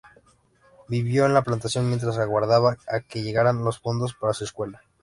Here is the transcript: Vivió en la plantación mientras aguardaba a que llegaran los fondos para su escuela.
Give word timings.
Vivió 0.87 1.27
en 1.27 1.35
la 1.35 1.43
plantación 1.43 1.85
mientras 1.87 2.17
aguardaba 2.17 2.75
a 2.87 3.01
que 3.01 3.21
llegaran 3.21 3.63
los 3.63 3.77
fondos 3.77 4.15
para 4.15 4.33
su 4.33 4.45
escuela. 4.45 4.81